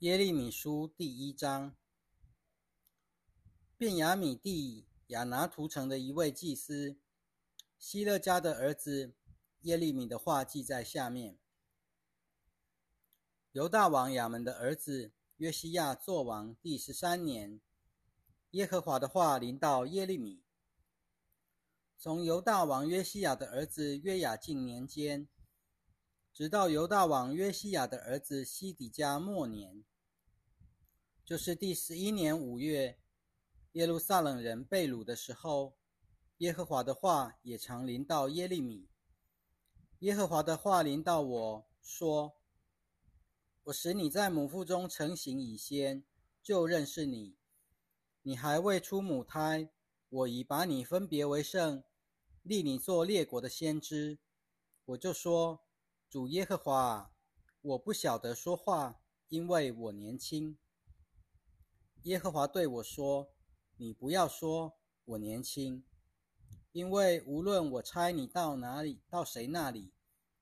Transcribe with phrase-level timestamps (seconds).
[0.00, 1.74] 耶利米书第一章，
[3.76, 6.96] 便雅米地亚拿图城的一位祭司
[7.80, 9.16] 希勒家的儿子
[9.62, 11.36] 耶利米的话记在下面：
[13.50, 17.60] 犹大王亚门的儿子约西亚作王第十三年，
[18.52, 20.44] 耶和华的话临到耶利米。
[21.98, 25.26] 从犹大王约西亚的儿子约雅敬年间，
[26.38, 29.82] 直到犹大王约西亚的儿子西底家末年，
[31.24, 33.00] 就是第十一年五月。
[33.72, 35.76] 耶路撒冷人被掳的时候，
[36.36, 38.88] 耶和华的话也常临到耶利米。
[39.98, 42.36] 耶和华的话临到我说
[43.66, 46.04] ：“我使你在母腹中成形以先，
[46.40, 47.34] 就认识你；
[48.22, 49.70] 你还未出母胎，
[50.08, 51.82] 我已把你分别为圣，
[52.44, 54.20] 立你做列国的先知。
[54.84, 55.64] 我就说：
[56.10, 57.12] 主耶和华，
[57.60, 60.58] 我不晓得说话，因为我年轻。
[62.02, 63.30] 耶和华对我说。”
[63.80, 65.84] 你不要说我年轻，
[66.72, 69.92] 因为无论我差你到哪里，到谁那里，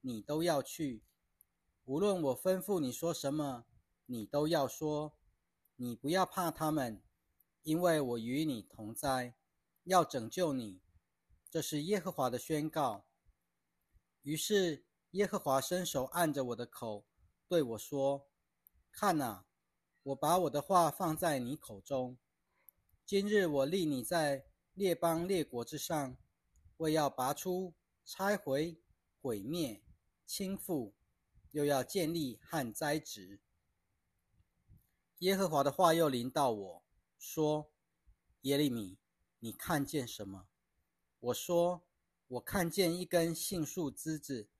[0.00, 1.02] 你都要去；
[1.84, 3.66] 无论我吩咐你说什么，
[4.06, 5.18] 你都要说。
[5.74, 7.02] 你不要怕他们，
[7.62, 9.36] 因为我与你同在，
[9.84, 10.80] 要拯救你。
[11.50, 13.04] 这是耶和华的宣告。
[14.22, 14.85] 于是
[15.16, 17.06] 耶和华伸手按着我的口，
[17.48, 18.28] 对我说
[18.92, 19.46] ：“看哪，
[20.02, 22.18] 我把我的话放在你口中。”
[23.06, 26.18] 今日我立你在列邦列国之上，
[26.76, 28.82] 为要拔出、拆毁、
[29.22, 29.82] 毁灭、
[30.26, 30.92] 倾覆，
[31.50, 33.40] 又要建立和栽植。
[35.20, 36.84] 耶和华的话又临到我
[37.18, 37.72] 说
[38.42, 38.98] ：“耶利米，
[39.38, 40.48] 你看见什么？”
[41.20, 41.86] 我说
[42.28, 44.50] ：“我看见一根杏树枝子。”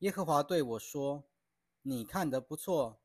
[0.00, 1.24] 耶和华对我说
[1.80, 3.00] ：“你看得不错，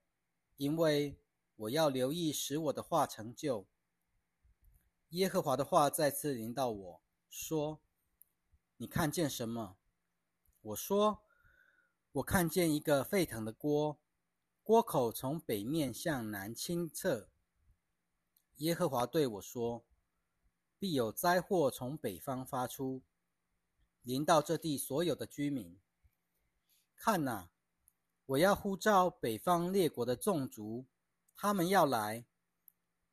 [0.57, 1.17] 因为
[1.55, 3.65] 我要留意使我的话成就。”
[5.11, 7.81] 耶和华的话再次临到我说
[8.75, 9.77] ：“你看见什么？”
[10.61, 11.23] 我说
[12.11, 13.99] ：“我看见一个沸腾的锅，
[14.61, 17.29] 锅口从北面向南倾侧。”
[18.57, 19.85] 耶和华对我说
[20.77, 23.01] ：“必有灾祸从北方发出，
[24.01, 25.79] 临到这地所有的居民。
[27.03, 27.49] 看哪，
[28.27, 30.85] 我要呼召北方列国的众族，
[31.35, 32.27] 他们要来。”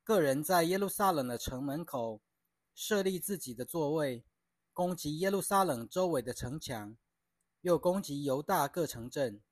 [0.04, 2.20] 个人在耶路撒冷的城门口
[2.74, 4.26] 设立自己的座位，
[4.74, 6.98] 攻击耶路撒冷周围的城墙，
[7.62, 9.42] 又攻击犹大各城镇。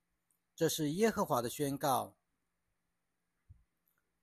[0.55, 2.15] 这是耶和华的宣告。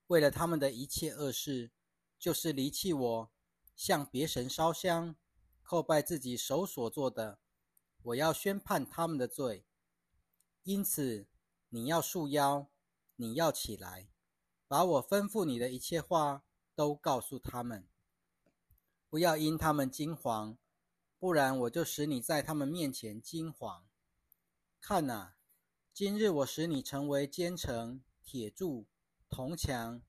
[0.06, 1.72] 为了他们的一切恶事，
[2.20, 3.32] 就是离弃我，
[3.74, 5.16] 向别神烧香，
[5.66, 7.40] 叩拜自己手所做的，
[8.02, 9.66] 我要宣判他们的罪。
[10.64, 11.26] 因此，
[11.68, 12.68] 你要束腰，
[13.16, 14.08] 你要起来。
[14.66, 16.42] 把我吩咐你的一切话
[16.74, 17.86] 都告诉他们，
[19.10, 20.56] 不要因他们惊惶，
[21.18, 23.82] 不然我就使你在他们面前惊惶。
[24.80, 25.36] 看哪，
[25.92, 28.86] 今日我使你成为坚城、铁柱、
[29.28, 30.00] 铜墙，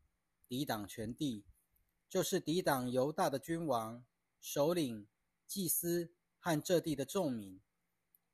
[0.48, 1.46] 抵挡全地，
[2.10, 4.06] 就是抵挡犹大的君王、
[4.40, 5.06] 首领、
[5.46, 7.60] 祭司和这地的众民。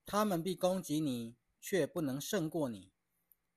[0.06, 2.92] 他们必攻击你，却不能胜过你，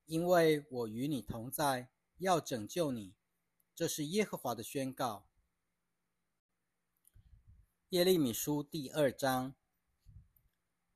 [0.04, 1.90] 因为我与你同在。
[2.18, 3.16] 要拯救你，
[3.74, 5.26] 这是耶和华的宣告。
[7.88, 9.56] 耶利米书第二章，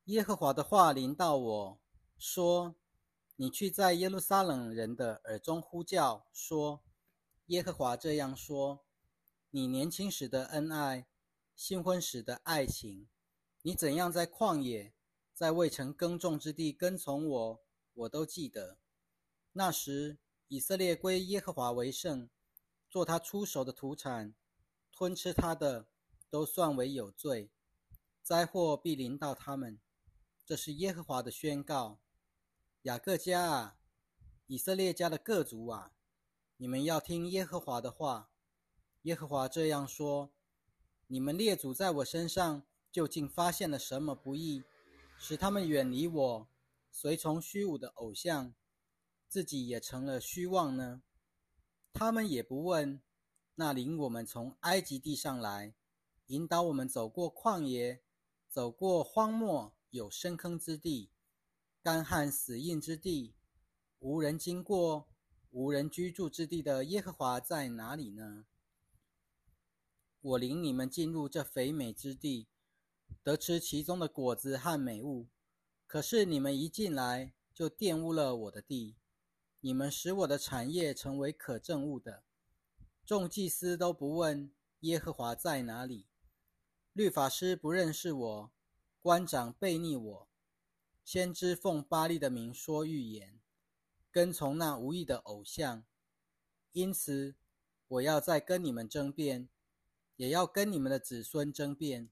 [0.05, 1.81] 耶和华的话临到我
[2.17, 2.77] 说
[3.35, 6.85] ：“你去在耶路撒冷人的耳中呼叫，说：
[7.47, 8.87] 耶和华这样说：
[9.51, 11.09] 你年轻时的恩爱，
[11.57, 13.09] 新婚时的爱情，
[13.63, 14.95] 你怎样在旷野，
[15.39, 17.61] 在未曾耕种之地跟从我，
[17.95, 18.79] 我都记得。
[19.53, 20.19] 那时。”
[20.51, 22.31] 以色列归耶和华为圣，
[22.89, 24.35] 做他出手的土产，
[24.91, 25.89] 吞吃他的
[26.31, 27.51] 都算为有罪，
[28.23, 29.79] 灾祸必临到他们。
[30.47, 32.01] 这是耶和华的宣告。
[32.85, 33.77] 雅各家啊，
[34.47, 35.93] 以色列家的各族啊，
[36.57, 38.31] 你们要听耶和华的话。
[39.03, 40.33] 耶和华这样说：
[41.09, 44.65] 你们列祖在我身上究竟发现了什么不义，
[45.19, 46.49] 使他们远离我，
[46.93, 48.55] 随从虚无的偶像？
[49.29, 51.03] 自己也成了虚妄呢？
[51.93, 53.03] 他们也不问，
[53.57, 55.75] 那领我们从埃及地上来，
[56.29, 58.01] 引导我们走过旷野，
[58.49, 61.11] 走过荒漠有深坑之地，
[61.83, 63.35] 干旱死硬之地，
[63.99, 65.09] 无人经过，
[65.51, 68.47] 无人居住之地的耶和华在哪里呢？
[70.21, 72.49] 我领你们进入这肥美之地，
[73.23, 75.29] 得吃其中的果子和美物。
[75.87, 78.97] 可是你们一进来，就玷污了我的地。
[79.61, 82.23] 你们使我的产业成为可憎恶的。
[83.05, 86.07] 众祭司都不问耶和华在哪里，
[86.93, 88.53] 律法师不认识我，
[89.01, 90.29] 官长背逆我，
[91.05, 93.41] 先知奉巴利的名说预言，
[94.11, 95.85] 跟从那无意的偶像。
[96.73, 97.35] 因此，
[97.89, 99.49] 我要再跟你们争辩，
[100.17, 102.11] 也要跟你们的子孙争辩。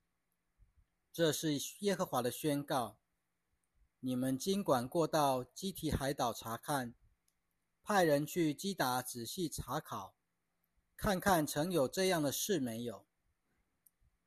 [1.17, 2.99] 这是耶和华的宣告。
[4.01, 6.95] 你们尽管过到基提海岛查看，
[7.83, 10.15] 派人去基达仔细查考，
[10.95, 13.07] 看看曾有这样的事没有？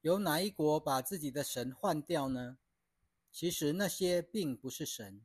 [0.02, 2.58] 有哪一国把自己的神换掉呢？
[3.32, 5.24] 其实那些并不是神。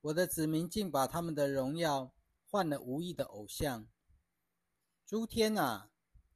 [0.00, 2.14] 我的子民竟把他们的荣耀
[2.48, 3.86] 换了无意的偶像。
[5.04, 5.90] 诸天啊，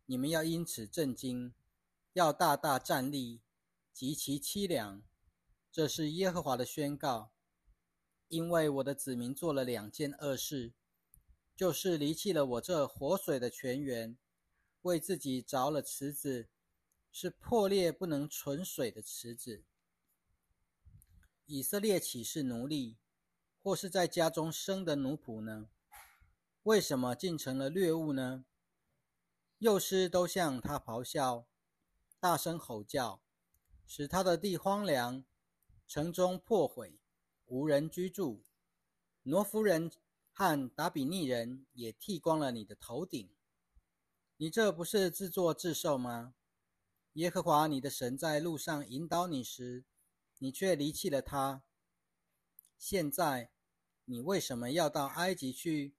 [0.04, 1.54] 你们要因此震惊，
[2.12, 3.40] 要大大站立。
[3.94, 5.04] 极其凄凉，
[5.70, 7.30] 这是耶和华的宣告。
[8.26, 10.74] 因为我的子民做了两件恶事，
[11.54, 14.18] 就是离弃了我这活水的泉源，
[14.82, 16.48] 为自己凿了池子，
[17.12, 19.64] 是破裂不能存水的池子。
[21.46, 22.98] 以色列岂是奴隶，
[23.62, 25.68] 或是在家中生的奴仆呢？
[26.64, 28.44] 为什么竟成了掠物呢？
[29.58, 31.46] 幼师都向他咆哮，
[32.18, 33.23] 大声吼叫。
[33.86, 35.24] 使他的地荒凉，
[35.86, 36.98] 城中破毁，
[37.46, 38.42] 无人居住。
[39.24, 39.90] 挪夫人
[40.32, 43.30] 和达比尼人也剃光了你的头顶。
[44.36, 46.34] 你这不是自作自受吗？
[47.12, 49.84] 耶和华你的神在路上引导你时，
[50.38, 51.62] 你却离弃了他。
[52.76, 53.52] 现在，
[54.04, 55.94] 你为什么要到埃及去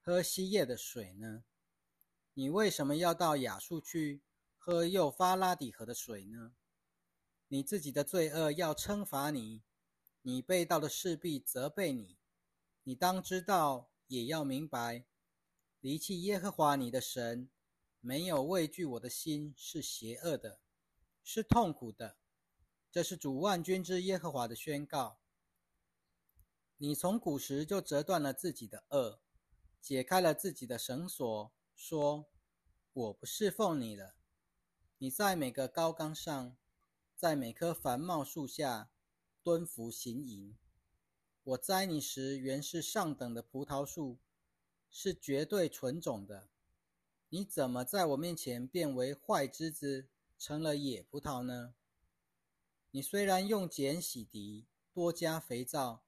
[0.00, 1.44] 喝西叶的水呢？
[2.34, 4.22] 你为什么要到亚述去
[4.58, 6.52] 喝幼发拉底河的水呢？
[7.48, 9.62] 你自己的罪恶要惩罚你，
[10.22, 12.18] 你被盗的势必责备你。
[12.82, 15.06] 你当知道，也要明白，
[15.80, 17.48] 离弃耶和华你的神，
[18.00, 20.58] 没有畏惧我的心是邪恶的，
[21.22, 22.16] 是痛苦的。
[22.90, 25.20] 这是主万军之耶和华的宣告。
[26.78, 29.20] 你从古时就折断了自己的恶，
[29.80, 32.26] 解开了自己的绳索，说
[32.92, 34.16] ：“我不侍奉你了。”
[34.98, 36.56] 你在每个高岗上。
[37.16, 38.90] 在每棵繁茂树下
[39.42, 40.54] 蹲伏行吟。
[41.44, 44.18] 我栽你时原是上等的葡萄树，
[44.90, 46.50] 是绝对纯种的。
[47.30, 50.08] 你怎么在我面前变为坏枝子，
[50.38, 51.74] 成了野葡萄呢？
[52.90, 56.02] 你虽然用碱洗涤，多加肥皂，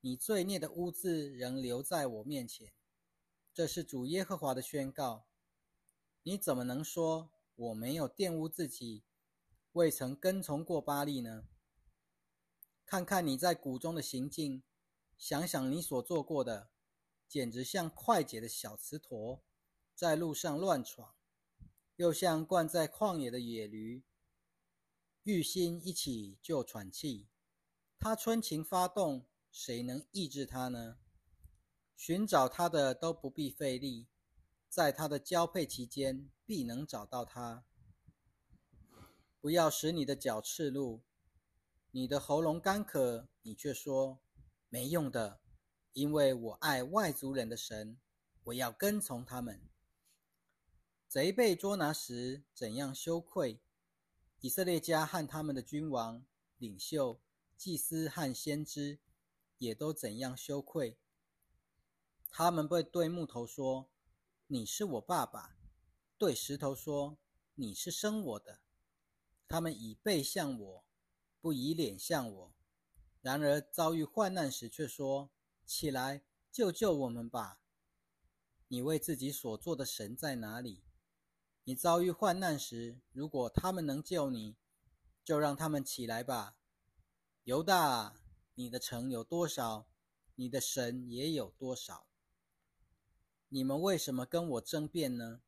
[0.00, 2.72] 你罪孽的污渍仍留在我面前。
[3.52, 5.26] 这是主耶和华的宣告。
[6.24, 9.04] 你怎么能说我没有玷污自己？
[9.74, 11.48] 未曾跟从过巴利呢？
[12.86, 14.62] 看看你在谷中的行径，
[15.18, 16.70] 想想你所做过的，
[17.28, 19.42] 简直像快捷的小雌驼，
[19.92, 21.16] 在路上乱闯，
[21.96, 24.04] 又像惯在旷野的野驴，
[25.24, 27.26] 欲心一起就喘气。
[27.98, 30.98] 他春情发动，谁能抑制他呢？
[31.96, 34.06] 寻找他的都不必费力，
[34.68, 37.64] 在他的交配期间，必能找到他。
[39.44, 41.02] 不要使你的脚赤露，
[41.90, 44.18] 你的喉咙干渴，你却说
[44.70, 45.38] 没用的，
[45.92, 48.00] 因为我爱外族人的神，
[48.44, 49.60] 我要跟从他们。
[51.06, 53.60] 贼被捉拿时怎样羞愧，
[54.40, 56.24] 以色列家和他们的君王、
[56.56, 57.20] 领袖、
[57.58, 58.98] 祭司和先知
[59.58, 60.96] 也都怎样羞愧。
[62.30, 63.90] 他们会对木头说
[64.48, 65.58] ：“你是我爸爸。”
[66.16, 67.18] 对石头说
[67.56, 68.60] ：“你是生我的。”
[69.54, 70.84] 他们以背向我，
[71.40, 72.52] 不以脸向我；
[73.20, 75.30] 然而遭遇患难时，却说
[75.64, 77.60] ：“起来，救救我们吧！”
[78.66, 80.82] 你为自己所做的神在哪里？
[81.62, 84.56] 你遭遇患难时，如果他们能救你，
[85.22, 86.56] 就让他们起来吧。
[87.44, 88.16] 犹大，
[88.56, 89.86] 你的城有多少，
[90.34, 92.08] 你的神也有多少。
[93.50, 95.42] 你们为什么跟我争辩呢？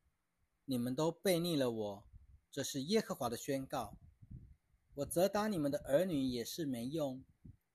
[0.64, 2.08] 你们都背逆了我。
[2.56, 3.98] 这是耶和华的宣告。
[4.94, 7.22] 我责打你们的儿女也是没用，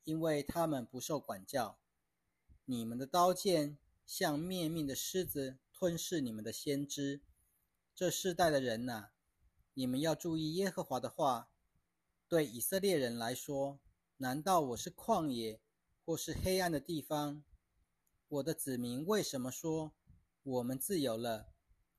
[0.05, 1.77] 因为他们不受管教。
[2.65, 7.21] 你们的刀剑像灭命的狮子，吞噬你们的先知。
[7.93, 9.09] 这世代的人呐，
[9.75, 11.51] 你们要注意耶和华的话。
[12.27, 13.79] 对以色列人来说，
[14.17, 15.61] 难道我是旷野，
[16.03, 17.43] 或是黑暗的地方？
[18.27, 19.93] 我的子民为什么说
[20.41, 21.53] 我们自由了，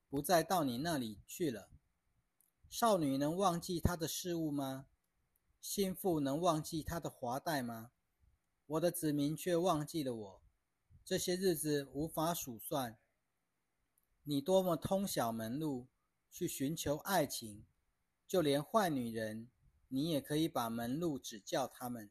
[0.08, 1.68] 不再到你那里去了？
[2.72, 4.86] 少女能忘记她的事物吗？
[5.60, 7.90] 心腹能忘记她的华带吗？
[8.64, 10.42] 我的子民却忘记了我。
[11.04, 12.98] 这些日子无法数算。
[14.22, 15.88] 你多么通晓门路，
[16.30, 17.66] 去寻求爱情，
[18.26, 19.50] 就连坏女人，
[19.88, 22.10] 你也可以把门路指教他们。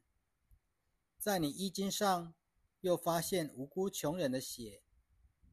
[1.18, 2.34] 在你衣襟上，
[2.82, 4.84] 又发现无辜穷人的血，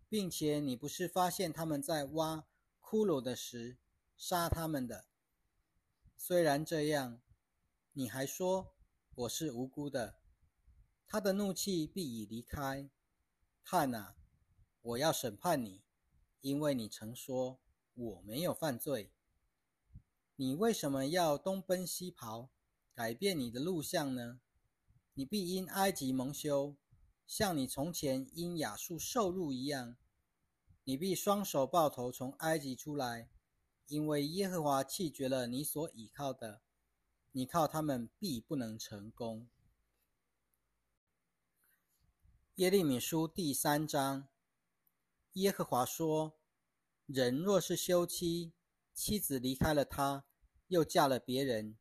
[0.07, 2.45] 并且你不是发现他们在挖
[2.79, 3.79] 骷髅的时
[4.21, 5.05] 杀他们的。
[6.17, 7.21] 虽然这样，
[7.93, 8.75] 你还说
[9.15, 10.19] 我是无辜的，
[11.07, 12.89] 他的怒气必已离开。
[13.63, 14.15] 看呐，
[14.81, 15.81] 我要审判你。
[16.41, 17.61] 因为你曾说
[17.93, 19.13] 我没有犯罪，
[20.35, 22.49] 你为什么要东奔西跑，
[22.93, 24.41] 改变你的路向呢？
[25.13, 26.75] 你必因埃及蒙羞，
[27.25, 29.95] 像你从前因亚述受辱一样。
[30.83, 33.29] 你必双手抱头从埃及出来，
[33.89, 36.61] 因为耶和华弃绝了你所倚靠的，
[37.31, 39.49] 你靠他们必不能成功。
[42.55, 44.27] 耶利米书第三章。
[45.33, 46.37] 耶和华说
[47.07, 48.53] ：“人若是休妻，
[48.93, 50.23] 妻子离开了他，
[50.67, 51.75] 又嫁了别人，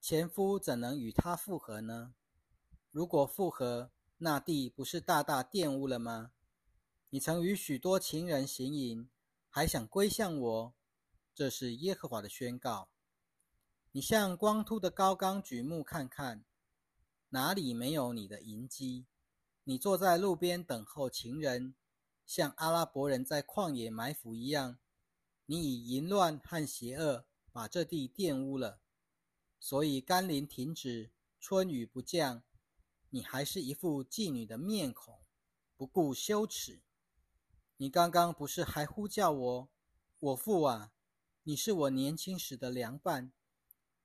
[0.00, 2.14] 前夫怎能与他复合呢？
[2.90, 6.32] 如果复合，那地不是大大玷污了吗？
[7.10, 9.10] 你曾与许多情人行淫，
[9.50, 10.74] 还想归向我？
[11.34, 12.88] 这是耶和华的宣告。
[13.92, 16.44] 你向光秃的高冈举目看看，
[17.30, 19.06] 哪里没有你的银机？
[19.64, 21.74] 你坐在路边等候情人。”
[22.26, 24.78] 像阿拉伯人在旷野埋伏一样，
[25.44, 28.80] 你以淫乱和邪恶把这地玷污了，
[29.60, 32.42] 所以甘霖停止，春雨不降，
[33.10, 35.18] 你还是一副妓女的面孔，
[35.76, 36.80] 不顾羞耻。
[37.76, 39.68] 你刚刚不是还呼叫我，
[40.18, 40.93] 我父啊，
[41.44, 43.32] 你是我年轻时的良伴，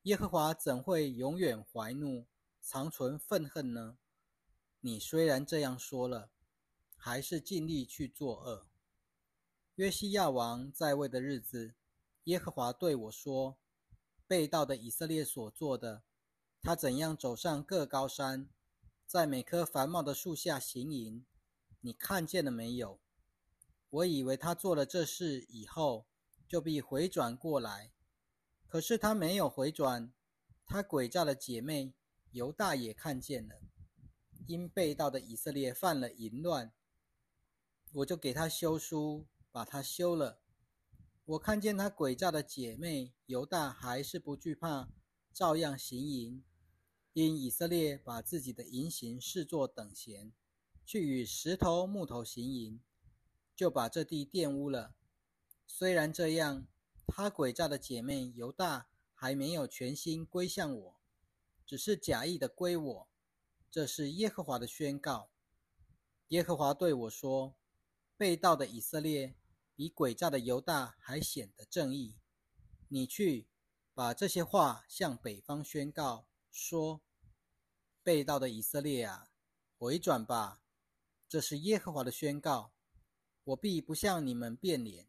[0.04, 2.28] 耶和华怎会永远怀怒，
[2.62, 3.98] 长存愤恨呢？
[4.82, 6.30] 你虽然这样说了。
[7.02, 8.68] 还是尽力去作恶。
[9.76, 11.74] 约西亚王在位的日子，
[12.26, 13.58] 耶和华对我说
[14.28, 16.04] ：“被盗的以色列所做的，
[16.62, 18.50] 他怎样走上各高山，
[19.06, 21.26] 在每棵繁茂的树下行淫，
[21.80, 23.00] 你看见了没有？
[23.90, 26.06] 我以为他做了这事以后，
[26.50, 27.94] 就必回转过来，
[28.68, 30.12] 可是他没有回转。
[30.66, 31.94] 他诡诈的姐妹
[32.32, 33.62] 犹大也看见了，
[34.48, 36.74] 因被盗的以色列犯了淫乱。”
[37.94, 40.42] 我就给他修书，把他修了。
[41.26, 44.90] 我看见他诡诈的姐妹犹大还是不惧怕，
[45.32, 46.44] 照样行淫。
[47.14, 50.32] 因以色列把自己的淫行视作等闲，
[50.86, 52.80] 去与石头、木头行淫，
[53.56, 54.96] 就把这地玷污了。
[55.72, 56.68] 虽然这样，
[57.08, 61.02] 他诡诈的姐妹犹大还没有全心归向我，
[61.64, 63.10] 只是假意的归我。
[63.70, 65.30] 这是耶和华的宣告。
[66.30, 67.56] 耶和华对我说。
[68.18, 69.38] 被盗的以色列
[69.76, 72.18] 比诡诈的犹大还显得正义。
[72.90, 73.48] 你去
[73.94, 77.02] 把这些话向北方宣告，说：
[78.04, 79.30] 被盗的以色列啊，
[79.78, 80.62] 回转吧！
[81.30, 82.74] 这是耶和华的宣告。
[83.46, 85.09] 我必不向你们变脸，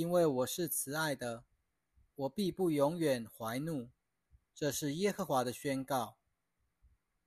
[0.00, 1.44] 因为我是慈爱的。
[2.14, 3.90] 我必不永远怀怒。
[4.54, 6.16] 这是耶和华的宣告。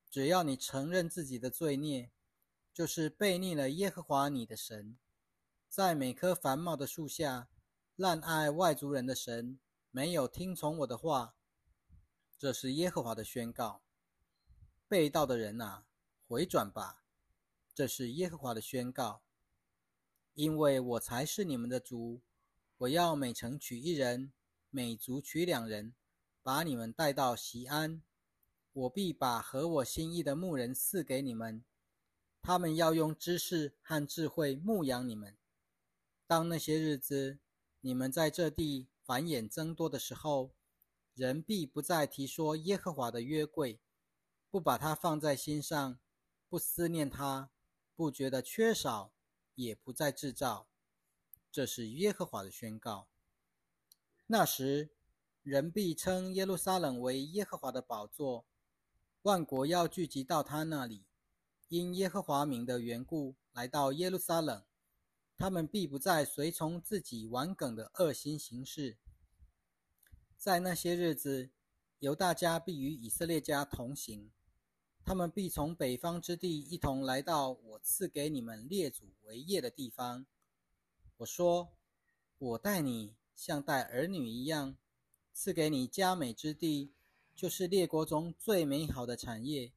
[0.09, 2.09] 只要你承认自己的罪孽。
[2.73, 4.97] 就是背逆了耶和华你的神，
[5.69, 7.47] 在每棵繁茂的树下
[7.95, 9.59] 滥爱外族人的神，
[9.91, 11.35] 没有听从我的话。
[12.35, 13.83] 这是耶和华的宣告。
[14.87, 15.85] 被盗的人啊，
[16.27, 17.03] 回转吧！
[17.75, 19.21] 这是耶和华的宣告。
[20.33, 22.23] 因为我才是你们的主，
[22.83, 24.33] 我要每城取一人，
[24.69, 25.93] 每族取两人，
[26.41, 28.01] 把你们带到西安。
[28.73, 31.63] 我必把合我心意的牧人赐给你们。
[32.41, 35.37] 他们要用知识和智慧牧养你们。
[36.27, 37.39] 当那些日子，
[37.79, 40.53] 你们在这地繁衍增多的时候，
[41.13, 43.79] 人必不再提说耶和华的约柜，
[44.49, 45.99] 不把它放在心上，
[46.49, 47.49] 不思念它，
[47.95, 49.13] 不觉得缺少，
[49.55, 50.67] 也不再制造。
[51.53, 53.07] 这是耶和华的宣告。
[54.25, 54.89] 那时，
[55.43, 58.47] 人必称耶路撒冷为耶和华的宝座，
[59.21, 61.05] 万国要聚集到他那里。
[61.67, 64.63] 因耶和华名的缘故，来到耶路撒冷，
[65.37, 68.97] 他们必不再随从自己顽梗的恶心行事。
[70.35, 71.51] 在那些日子，
[71.99, 74.31] 犹大家必与以色列家同行，
[75.05, 80.25] 他们必从北方之地一同来到我赐给你们列祖为业的地方。
[81.17, 81.73] 我说：
[82.37, 84.75] 我待你像待儿女一样，
[85.31, 86.91] 赐给你佳美之地，
[87.35, 89.71] 就是列国中最美好的产业。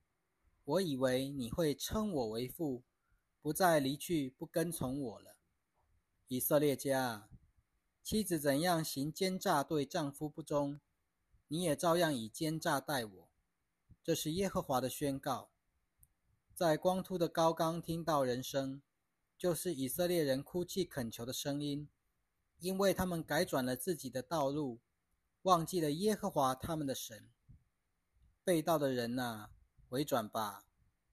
[0.64, 2.82] 我以为你会称我为父，
[3.40, 5.36] 不再离去，不跟从我了。
[6.26, 7.28] 以色列家，
[8.02, 10.80] 妻子怎样行奸诈对丈夫不忠，
[11.46, 13.28] 你也照样以奸诈待我。
[14.02, 15.50] 这是耶和华的宣告。
[16.54, 18.82] 在光秃的高冈听到人声，
[19.38, 21.88] 就是以色列人哭泣恳求的声音，
[22.58, 24.80] 因为他们改转了自己的道路，
[25.42, 27.28] 忘记了耶和华他们的神。
[28.42, 29.50] 被盗的人呐，
[29.88, 30.64] 回转吧，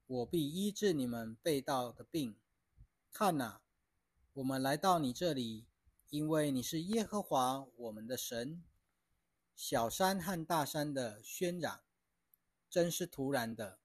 [0.07, 2.35] 我必医治你们被盗的病。
[3.11, 3.59] 看呐！
[4.33, 5.67] 我们来到你这里，
[6.09, 8.63] 因为你是耶和华我们的神。
[9.55, 11.81] 小山和大山的喧嚷，
[12.69, 13.79] 真是突然的。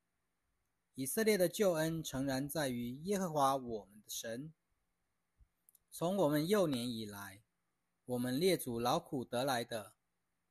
[0.94, 4.52] 以色列的救恩诚然在于耶和华我们神。
[5.90, 7.42] 从我们幼年以来，
[8.06, 9.94] 我们列祖劳苦得来的，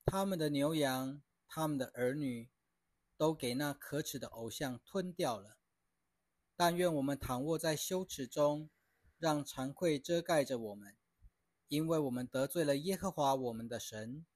[0.05, 2.49] 他们的牛羊、他们的儿女，
[3.17, 5.57] 都给那可耻的偶像吞掉了。
[6.55, 8.69] 但愿我们躺卧在羞耻中。
[9.19, 10.95] 让惭愧遮盖着我们，
[11.69, 14.27] 因为我们得罪了耶和华我们的神。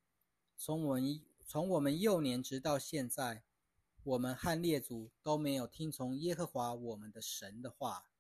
[0.57, 3.43] 从我们从我们幼年直到现在，
[4.01, 8.10] 我们和列祖都没有听从耶和华我们的神的话。